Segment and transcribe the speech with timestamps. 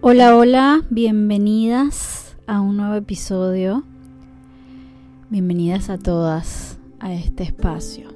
[0.00, 3.82] Hola, hola, bienvenidas a un nuevo episodio.
[5.28, 8.08] Bienvenidas a todas a este espacio.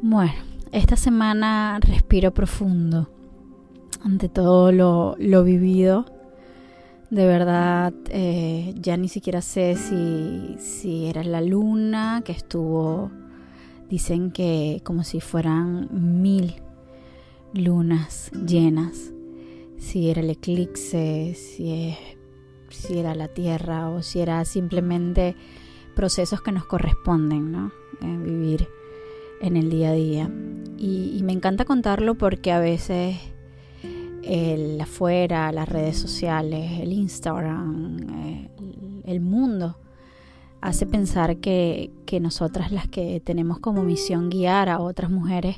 [0.00, 0.34] Bueno,
[0.70, 3.10] esta semana respiro profundo
[4.04, 6.06] ante todo lo, vivido.
[7.10, 13.10] De verdad, eh, ya ni siquiera sé si, si era la luna que estuvo,
[13.90, 16.62] dicen que como si fueran mil
[17.54, 19.12] lunas llenas
[19.82, 21.96] si era el eclipse, si,
[22.70, 25.34] si era la Tierra o si era simplemente
[25.96, 27.72] procesos que nos corresponden, ¿no?
[28.00, 28.68] Eh, vivir
[29.40, 30.30] en el día a día.
[30.78, 33.16] Y, me encanta contarlo porque a veces
[34.22, 38.50] el afuera, las redes sociales, el Instagram, eh,
[39.04, 39.76] el, mundo,
[40.60, 45.56] hace pensar que, que nosotras las que tenemos como misión guiar a otras mujeres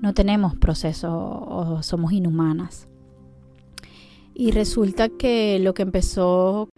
[0.00, 2.88] no tenemos proceso o somos inhumanas.
[4.38, 6.68] Y resulta que lo que empezó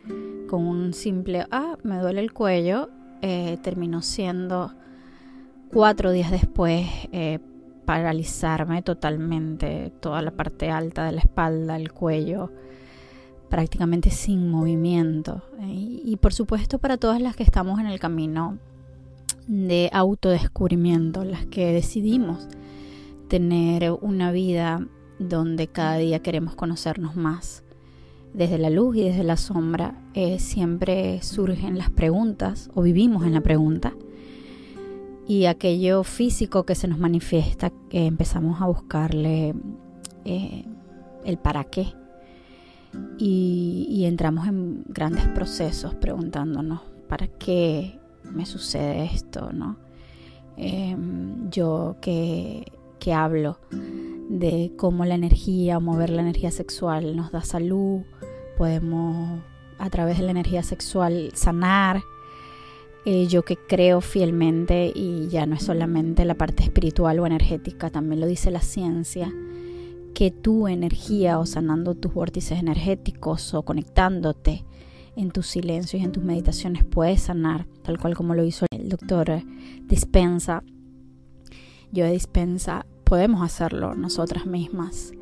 [0.48, 2.88] con un simple, ah, me duele el cuello,
[3.20, 4.72] eh, terminó siendo
[5.72, 7.40] cuatro días después eh,
[7.84, 12.52] paralizarme totalmente, toda la parte alta de la espalda, el cuello,
[13.48, 15.42] prácticamente sin movimiento.
[15.60, 18.58] y por supuesto para todas las que estamos en el camino
[19.48, 22.46] de autodescubrimiento, las que decidimos
[23.26, 24.86] tener una vida
[25.18, 27.62] donde cada día queremos conocernos más.
[28.34, 33.34] Desde la luz y desde la sombra eh, siempre surgen las preguntas o vivimos en
[33.34, 33.94] la pregunta.
[35.26, 39.54] Y aquello físico que se nos manifiesta, que empezamos a buscarle
[40.24, 40.64] eh,
[41.24, 41.92] el para qué.
[43.18, 49.52] Y, entramos en grandes procesos preguntándonos, ¿para qué me sucede esto?
[49.52, 49.76] ¿no?
[50.56, 53.58] Em, yo que, que hablo
[54.28, 58.02] de cómo la energía o mover la energía sexual nos da salud,
[58.56, 59.40] podemos
[59.78, 62.02] a través de la energía sexual sanar.
[63.04, 67.88] Eh, yo que creo fielmente y ya no es solamente la parte espiritual o energética,
[67.88, 69.32] también lo dice la ciencia,
[70.14, 74.64] que tu energía o sanando tus vórtices energéticos o conectándote
[75.16, 78.88] en tus silencios y en tus meditaciones puedes sanar, tal cual como lo hizo el
[78.88, 79.42] doctor
[79.86, 80.62] Dispensa.
[81.92, 85.12] Yo de Dispensa podemos hacerlo nosotras mismas.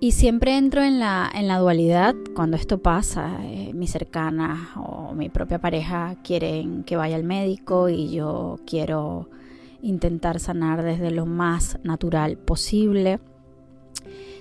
[0.00, 3.38] Y siempre entro en la, en la dualidad cuando esto pasa.
[3.44, 9.28] Eh, mi cercana o mi propia pareja quieren que vaya al médico y yo quiero
[9.82, 13.20] intentar sanar desde lo más natural posible,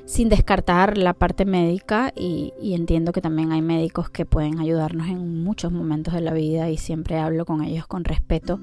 [0.06, 5.08] sin descartar la parte médica y, y entiendo que también hay médicos que pueden ayudarnos
[5.08, 8.60] en muchos momentos de la vida y siempre hablo con ellos con respeto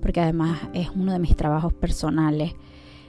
[0.00, 2.54] porque además es uno de mis trabajos personales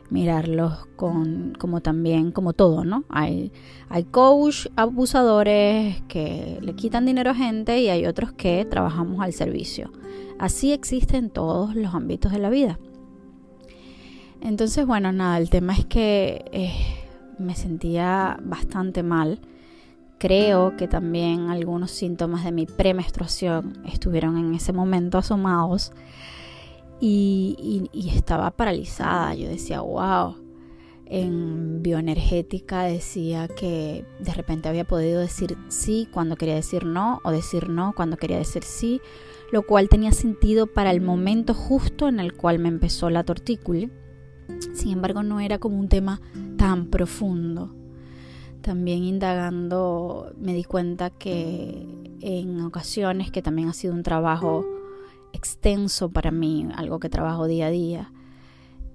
[0.09, 3.03] mirarlos con, como también, como todo, ¿no?
[3.09, 3.52] Hay,
[3.90, 9.34] hay coach abusadores que le quitan dinero a gente y hay otros que trabajamos al
[9.34, 9.92] servicio.
[10.40, 12.80] Así existe en todos los ámbitos de la vida.
[14.42, 16.74] Entonces, bueno, nada, el tema es que eh,
[17.38, 19.40] me sentía bastante mal.
[20.18, 25.91] Creo que también algunos síntomas de mi premenstruación estuvieron en ese momento asomados
[26.99, 29.33] y, estaba paralizada.
[29.35, 30.35] Yo decía, wow.
[31.05, 37.31] En bioenergética decía que de repente había podido decir sí cuando quería decir no o
[37.31, 39.01] decir no cuando quería decir sí,
[39.51, 43.89] lo cual tenía sentido para el momento justo en el cual me empezó la tortícula.
[44.73, 46.21] Sin embargo, no era como un tema
[46.57, 47.73] tan profundo.
[48.61, 51.87] También indagando me di cuenta que
[52.21, 54.63] en ocasiones, que también ha sido un trabajo
[55.34, 58.12] extenso para mí, algo que trabajo día a día,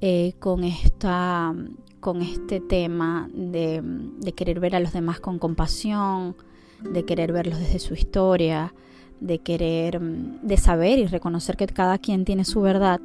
[0.00, 1.55] eh, con, esta,
[2.00, 6.37] con este tema de, de, querer ver a los demás con compasión,
[6.83, 8.75] de querer verlos desde su historia,
[9.21, 13.01] de querer, de saber y reconocer que cada quien tiene su verdad,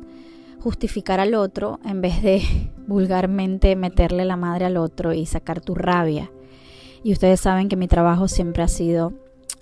[0.60, 2.42] justificar al otro en vez de
[2.88, 6.32] vulgarmente meterle la madre al otro y sacar tu rabia.
[7.04, 9.14] Y ustedes saben que mi trabajo siempre ha sido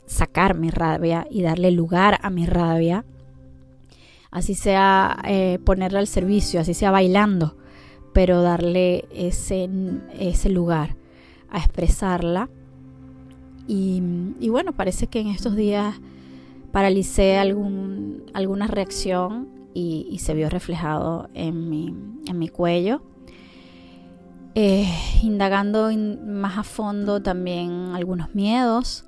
[0.08, 3.06] sacar mi rabia y darle lugar a mi rabia
[4.32, 7.58] así sea eh, ponerla al servicio, así sea bailando,
[8.14, 9.70] pero darle ese,
[10.20, 10.96] ese lugar
[11.50, 12.50] a expresarla.
[13.70, 14.02] Y,
[14.50, 15.96] bueno, parece que en estos días
[16.72, 21.94] paralicé alguna reacción y, se vio reflejado en mi,
[22.26, 23.02] en mi cuello.
[24.56, 24.92] Eh,
[25.22, 25.92] indagando
[26.26, 29.06] más a fondo también algunos miedos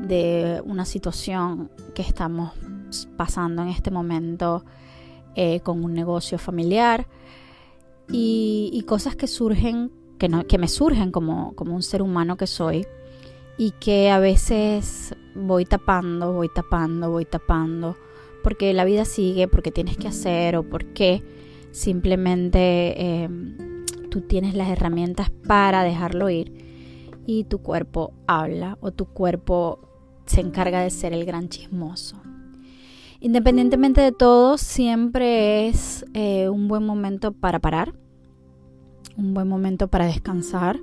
[0.00, 2.52] de una situación que estamos
[3.16, 4.64] pasando en este momento
[5.34, 7.06] eh, con un negocio familiar
[8.08, 12.46] y, cosas que surgen que, no, que me surgen como, como un ser humano que
[12.46, 12.86] soy
[13.58, 17.96] y que a veces voy tapando, voy tapando, voy tapando,
[18.42, 21.22] porque la vida sigue, porque tienes que hacer o porque
[21.72, 26.52] simplemente em, tú tienes las herramientas para dejarlo ir
[27.26, 29.80] y tu cuerpo habla o tu cuerpo
[30.26, 32.16] se encarga de ser el gran chismoso.
[33.20, 37.94] Independientemente de todo, siempre es eh, un buen momento para parar,
[39.16, 40.78] un buen momento para descansar,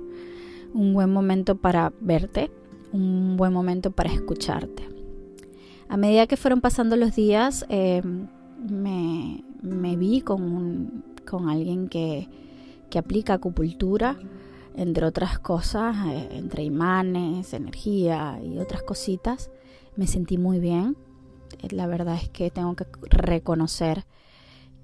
[0.72, 2.50] un buen momento para verte,
[2.92, 4.88] un buen momento para escucharte.
[5.88, 8.02] A medida que fueron pasando los días, eh,
[8.68, 12.28] me, vi con, con alguien que,
[12.90, 14.18] que, aplica acupuntura,
[14.76, 19.50] entre otras cosas, eh, entre imanes, energía y otras cositas.
[19.94, 20.96] Me sentí muy bien.
[21.62, 24.04] Eh, la verdad es que tengo que reconocer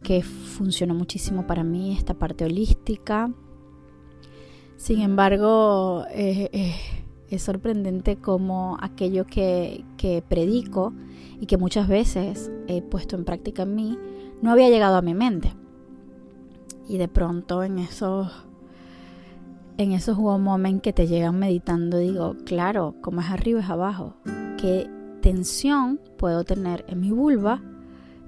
[0.02, 3.30] que funcionó muchísimo para mí esta parte holística.
[4.76, 6.06] Sin embargo,
[7.30, 9.84] es sorprendente como aquello que,
[10.28, 10.92] predico
[11.40, 13.98] y que muchas veces he puesto en práctica en mí,
[14.42, 15.54] no había llegado a mi mente.
[16.88, 18.28] Y de pronto en esos,
[19.76, 24.14] en esos momentos que te llegan meditando, digo, claro, como es arriba es abajo.
[24.58, 24.90] ¿Qué
[25.20, 27.62] tensión puedo tener en mi vulva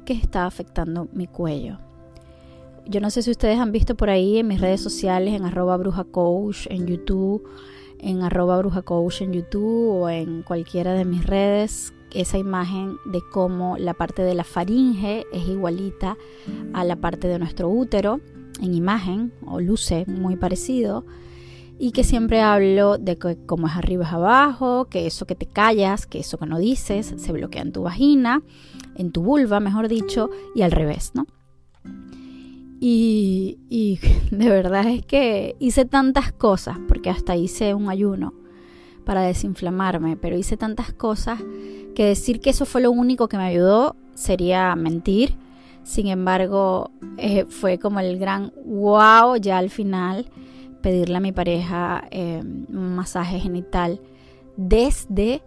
[0.04, 1.78] que está afectando mi cuello?
[2.86, 5.76] Yo no sé si ustedes han visto por ahí en mis redes sociales, en arroba
[5.76, 6.06] bruja
[6.68, 7.48] en YouTube,
[8.00, 13.76] en arroba brujacoach en YouTube o en cualquiera de mis redes esa imagen de cómo
[13.78, 16.16] la parte de la faringe es igualita
[16.74, 18.20] a la parte de nuestro útero
[18.60, 21.04] en imagen o luce muy parecido
[21.82, 25.46] y que siempre hablo de que como es arriba es abajo, que eso que te
[25.46, 28.40] callas, que eso que no dices se bloquea en tu vagina,
[28.94, 31.26] en tu vulva, mejor dicho, y al revés, ¿no?
[32.78, 33.98] Y,
[34.30, 38.32] de verdad es que hice tantas cosas, porque hasta hice un ayuno
[39.04, 41.40] para desinflamarme, pero hice tantas cosas
[41.96, 45.34] que decir que eso fue lo único que me ayudó sería mentir.
[45.82, 50.30] Sin embargo, eh, fue como el gran wow ya al final
[50.82, 54.00] pedirle a mi pareja eh, un masaje genital
[54.56, 55.42] desde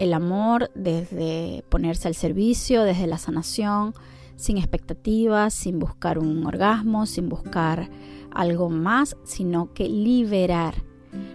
[0.00, 3.94] el amor, desde ponerse al servicio, desde la sanación
[4.36, 7.88] sin expectativas, sin buscar un orgasmo, sin buscar
[8.30, 10.74] algo más, sino que liberar.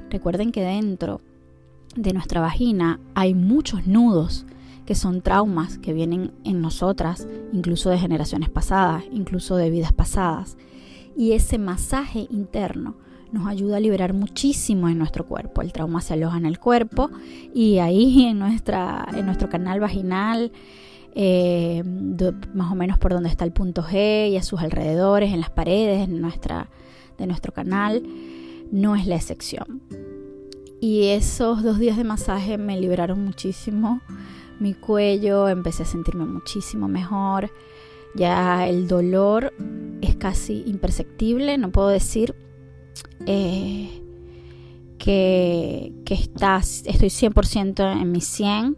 [0.09, 1.21] Recuerden que dentro
[1.95, 4.45] de nuestra vagina hay muchos nudos
[4.85, 10.57] que son traumas que vienen en nosotras, incluso de generaciones pasadas, incluso de vidas pasadas.
[11.17, 12.95] Y ese masaje interno
[13.31, 15.61] nos ayuda a liberar muchísimo en nuestro cuerpo.
[15.61, 17.09] El trauma se aloja en el cuerpo
[17.53, 20.51] y ahí en, nuestra, en nuestro canal vaginal,
[21.13, 21.83] eh,
[22.53, 25.49] más o menos por donde está el punto G y a sus alrededores, en las
[25.49, 26.69] paredes en nuestra,
[27.17, 28.03] de nuestro canal,
[28.71, 29.81] no es la excepción.
[30.79, 34.01] Y esos dos días de masaje me liberaron muchísimo
[34.61, 37.51] mi cuello, empecé a sentirme muchísimo mejor.
[38.13, 39.53] Ya el dolor
[40.01, 42.35] es casi imperceptible, no puedo decir
[43.25, 44.01] eh,
[44.97, 48.77] que, que estás, estoy 100% en mi 100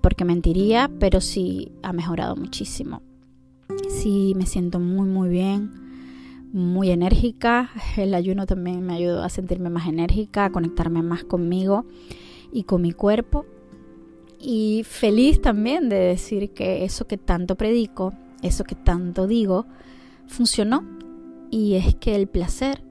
[0.00, 3.02] porque mentiría, pero sí ha mejorado muchísimo.
[3.88, 5.70] Sí, me siento muy, muy bien,
[6.52, 7.70] muy enérgica.
[7.96, 11.84] El ayuno también me ayudó a sentirme más enérgica, a conectarme más conmigo
[12.52, 13.46] y con mi cuerpo.
[14.40, 19.66] Y feliz también de decir que eso que tanto predico, eso que tanto digo,
[20.26, 20.84] funcionó.
[21.50, 22.82] Y es que el placer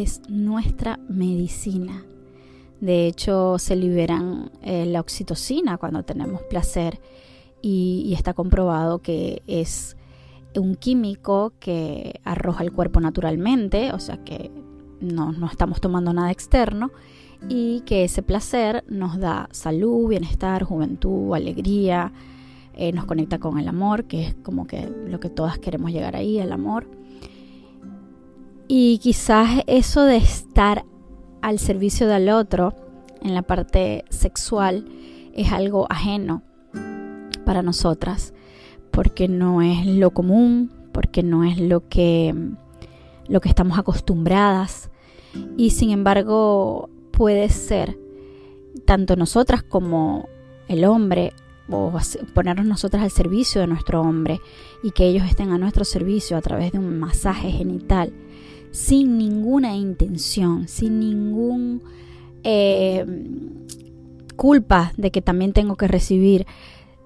[0.00, 2.04] es nuestra medicina.
[2.80, 7.00] De hecho, se liberan eh, la oxitocina cuando tenemos placer
[7.62, 9.96] y, está comprobado que es
[10.56, 14.50] un químico que arroja el cuerpo naturalmente, o sea que
[15.00, 16.90] no, estamos tomando nada externo
[17.48, 22.12] y que ese placer nos da salud, bienestar, juventud, alegría,
[22.74, 26.16] eh, nos conecta con el amor, que es como que lo que todas queremos llegar
[26.16, 26.86] ahí, el amor.
[28.74, 30.86] Y quizás eso de estar
[31.42, 32.74] al servicio del otro
[33.20, 34.86] en la parte sexual
[35.34, 36.42] es algo ajeno
[37.44, 38.32] para nosotras,
[38.90, 42.34] porque no es lo común, porque no es lo que,
[43.28, 44.90] lo que estamos acostumbradas.
[45.58, 47.98] Y sin embargo puede ser
[48.86, 50.30] tanto nosotras como
[50.66, 51.34] el hombre
[51.68, 51.92] o
[52.32, 54.40] ponernos nosotras al servicio de nuestro hombre
[54.82, 58.14] y que ellos estén a nuestro servicio a través de un masaje genital
[58.72, 61.82] sin ninguna intención, sin ningún
[62.42, 63.06] eh,
[64.34, 66.46] culpa de que también tengo que recibir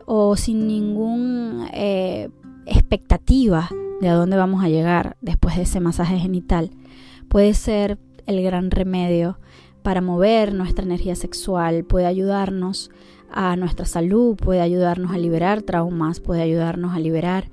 [0.07, 2.31] o sin ninguna eh,
[2.65, 3.69] expectativa
[4.01, 6.71] de a dónde vamos a llegar después de ese masaje genital.
[7.29, 9.39] Puede ser el gran remedio
[9.83, 12.91] para mover nuestra energía sexual, puede ayudarnos
[13.31, 17.49] a nuestra salud, puede ayudarnos a liberar traumas, puede ayudarnos a liberar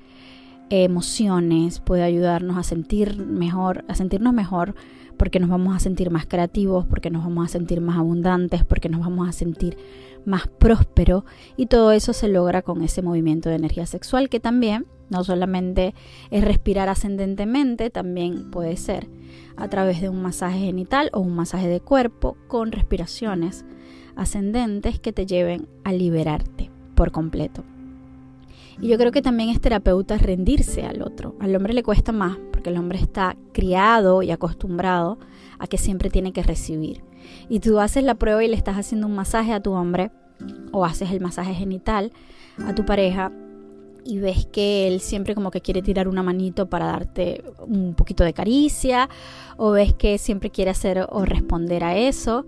[0.69, 4.75] emociones, puede ayudarnos a sentir mejor, a sentirnos mejor
[5.17, 8.89] porque nos vamos a sentir más creativos, porque nos vamos a sentir más abundantes, porque
[8.89, 9.77] nos vamos a sentir
[10.25, 11.23] más prósperos
[11.57, 15.93] y todo eso se logra con ese movimiento de energía sexual que también no solamente
[16.31, 19.07] es respirar ascendentemente, también puede ser
[19.57, 23.65] a través de un masaje genital o un masaje de cuerpo con respiraciones
[24.15, 27.63] ascendentes que te lleven a liberarte por completo.
[28.81, 31.35] Y yo creo que también es terapeuta rendirse al otro.
[31.39, 35.19] Al hombre le cuesta más porque el hombre está criado y acostumbrado
[35.59, 37.03] a que siempre tiene que recibir.
[37.49, 40.11] Y tú haces la prueba y le estás haciendo un masaje a tu hombre
[40.71, 42.11] o haces el masaje genital
[42.65, 43.31] a tu pareja
[44.05, 48.23] y ves que él siempre como que quiere tirar una manito para darte un poquito
[48.23, 49.09] de caricia
[49.57, 52.45] o ves que siempre quiere hacer o responder a eso.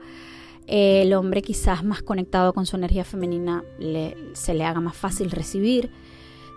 [0.67, 3.63] El hombre quizás más conectado con su energía femenina
[4.33, 5.91] se le haga más fácil recibir.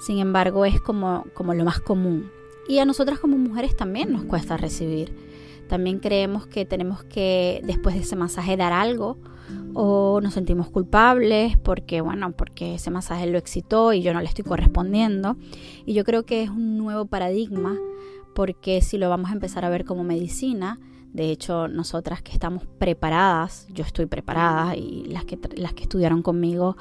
[0.01, 2.31] Sin embargo, es como, como lo más común.
[2.69, 5.15] Y a nosotras como mujeres también nos cuesta recibir.
[5.69, 9.19] También creemos que tenemos que después de ese masaje dar algo
[9.75, 14.27] o nos sentimos culpables porque, bueno, porque ese masaje lo excitó y yo no le
[14.27, 15.37] estoy correspondiendo.
[15.85, 17.77] Y yo creo que es un nuevo paradigma
[18.35, 20.79] porque si lo vamos a empezar a ver como medicina,
[21.13, 26.23] de hecho, nosotras que estamos preparadas, yo estoy preparada y las que, las que estudiaron
[26.23, 26.77] conmigo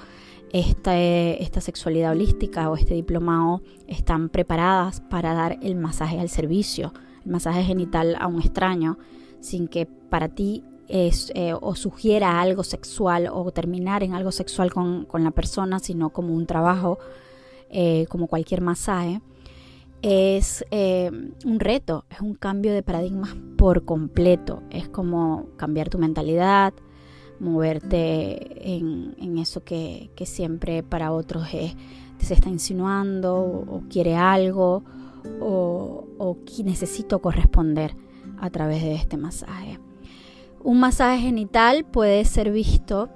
[0.52, 6.94] esta, esta sexualidad holística o este diplomado están preparadas para dar el masaje al servicio,
[7.26, 8.98] el masaje genital a un extraño,
[9.40, 14.72] sin que para ti es, eh, o sugiera algo sexual o terminar en algo sexual
[14.74, 16.98] con, la persona, sino como un trabajo,
[17.70, 19.22] eh, como cualquier masaje,
[20.02, 21.12] es eh,
[21.46, 26.74] un reto, es un cambio de paradigmas por completo, es como cambiar tu mentalidad,
[27.40, 31.76] moverte en, eso que, siempre para otros es,
[32.20, 34.84] se está insinuando o, quiere algo
[35.42, 37.96] o, o necesito corresponder
[38.40, 39.80] a través de este masaje.
[40.64, 43.10] Un masaje genital puede ser visto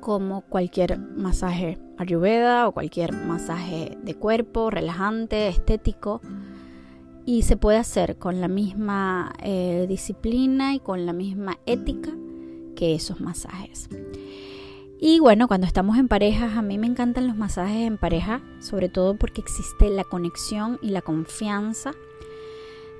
[0.00, 6.20] como cualquier masaje ayurveda o cualquier masaje de cuerpo, relajante, estético.
[7.24, 12.12] Y se puede hacer con la misma eh, disciplina y con la misma ética
[12.74, 13.88] que esos masajes.
[15.04, 18.88] Y bueno, cuando estamos en parejas, a mí me encantan los masajes en pareja, sobre
[18.88, 21.90] todo porque existe la conexión y la confianza.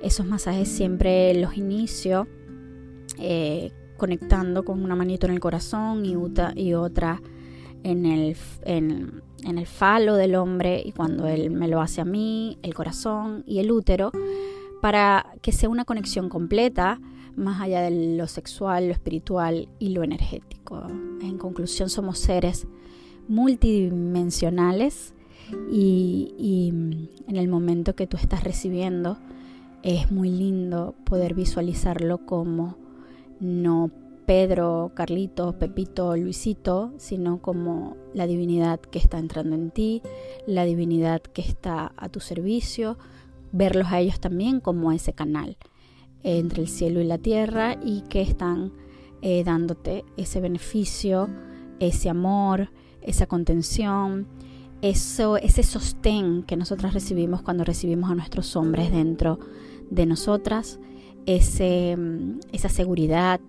[0.01, 2.27] Esos masajes siempre los inicio
[3.19, 6.15] eh, conectando con una manito en el corazón y,
[6.61, 7.21] y otra
[7.83, 12.57] en el, en, el falo del hombre y cuando él me lo hace a mí,
[12.63, 14.11] el corazón y el útero,
[14.81, 16.99] para que sea una conexión completa
[17.35, 20.87] más allá de lo sexual, lo espiritual y lo energético.
[21.21, 22.67] En conclusión, somos seres
[23.27, 25.13] multidimensionales
[25.71, 26.69] y, y
[27.27, 29.17] en el momento que tú estás recibiendo
[29.81, 32.77] es muy lindo poder visualizarlo como
[33.39, 33.91] no
[34.25, 40.01] Pedro, Carlito, Pepito, Luisito, sino como la divinidad que está entrando en ti,
[40.47, 42.97] la divinidad que está a tu servicio,
[43.51, 45.57] verlos a ellos también como ese canal
[46.23, 48.71] entre el cielo y la tierra y que están
[49.21, 51.29] eh, dándote ese beneficio,
[51.79, 54.27] ese amor, esa contención,
[54.81, 59.39] eso, ese sostén que nosotras recibimos cuando recibimos a nuestros hombres dentro
[59.89, 60.79] de nosotras
[61.25, 63.39] ese, mm, esa seguridad,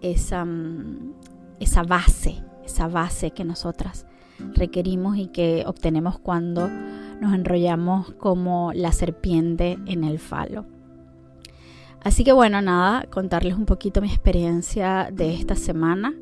[0.00, 1.14] esa, mm,
[1.60, 4.06] esa base, esa base que nosotras
[4.54, 6.68] requerimos y que obtenemos cuando
[7.20, 10.75] nos enrollamos como la serpiente en el falo.
[12.06, 16.14] Así que bueno, nada, contarles un poquito mi experiencia de esta semana,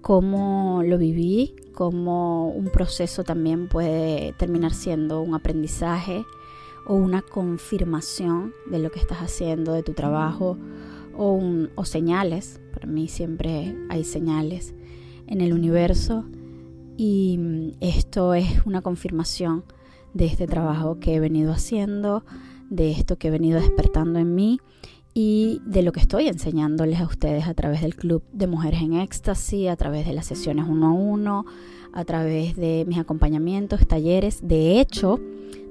[0.00, 6.24] cómo lo viví, cómo un proceso también puede terminar siendo un aprendizaje,
[6.86, 10.56] o una confirmación de lo que estás haciendo, de tu trabajo,
[11.14, 11.38] o,
[11.74, 12.58] o señales.
[12.72, 14.74] Para mí siempre hay señales
[15.26, 16.24] en el universo
[16.96, 19.64] y mm, esto es una confirmación
[20.14, 22.24] de este trabajo que he venido haciendo,
[22.70, 24.60] de esto que he venido despertando en mí
[25.14, 28.94] y de lo que estoy enseñándoles a ustedes a través del Club de Mujeres en
[28.94, 31.46] Éxtasis, a través de las sesiones uno a uno,
[31.92, 34.40] a través de mis acompañamientos, talleres.
[34.46, 35.20] De hecho,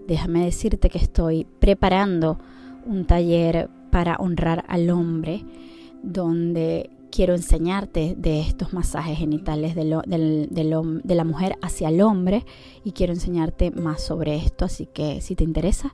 [0.07, 2.39] déjame decirte que estoy preparando
[2.85, 5.43] un taller para honrar al hombre,
[6.01, 12.45] donde quiero enseñarte de estos masajes genitales de, de, la mujer hacia el hombre
[12.83, 15.93] y quiero enseñarte más sobre esto, así que si te interesa,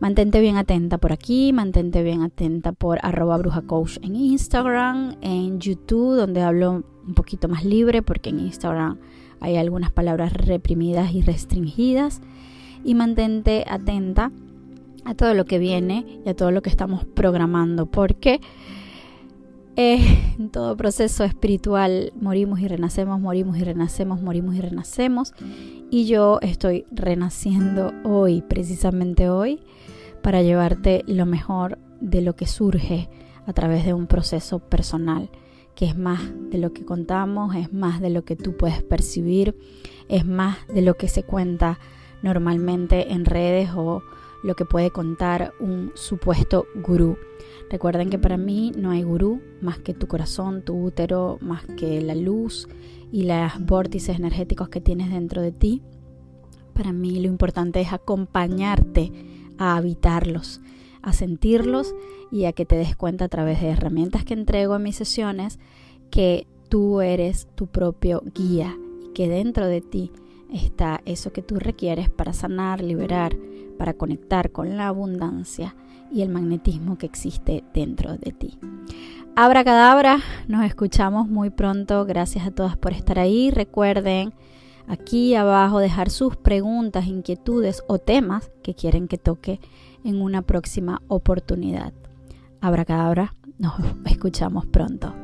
[0.00, 6.16] Mantente bien atenta por aquí, mantente bien atenta por arroba brujacoach en Instagram, en YouTube,
[6.16, 8.98] donde hablo un poquito más libre, porque en Instagram
[9.40, 12.20] hay algunas palabras reprimidas y restringidas.
[12.84, 14.30] Y mantente atenta
[15.04, 18.40] a todo lo que viene y a todo lo que estamos programando, porque
[19.76, 25.32] eh, en todo proceso espiritual morimos y renacemos, morimos y renacemos, morimos y renacemos.
[25.90, 29.60] Y yo estoy renaciendo hoy, precisamente hoy,
[30.24, 33.10] para llevarte lo mejor de lo que surge
[33.46, 35.28] a través de un proceso personal,
[35.74, 39.54] que es más de lo que contamos, es más de lo que tú puedes percibir,
[40.08, 41.78] es más de lo que se cuenta
[42.22, 44.02] normalmente en redes o
[44.42, 47.18] lo que puede contar un supuesto gurú.
[47.70, 52.00] Recuerden que para mí no hay gurú más que tu corazón, tu útero, más que
[52.00, 52.66] la luz
[53.12, 55.82] y los vórtices energéticos que tienes dentro de ti.
[56.72, 59.12] Para mí lo importante es acompañarte
[59.58, 60.60] a habitarlos,
[61.02, 61.94] a sentirlos
[62.30, 65.58] y a que te des cuenta a través de herramientas que entrego en mis sesiones
[66.10, 70.10] que tú eres tu propio guía y que dentro de ti
[70.52, 73.36] está eso que tú requieres para sanar, liberar,
[73.78, 75.74] para conectar con la abundancia
[76.12, 78.58] y el magnetismo que existe dentro de ti.
[79.36, 82.04] Abra cadabra, nos escuchamos muy pronto.
[82.04, 83.50] Gracias a todas por estar ahí.
[83.50, 84.32] Recuerden
[84.88, 89.60] aquí abajo dejar sus preguntas, inquietudes o temas que quieren que toque
[90.04, 91.92] en una próxima oportunidad.
[92.60, 93.74] Abra cadabra, nos
[94.06, 95.23] escuchamos pronto.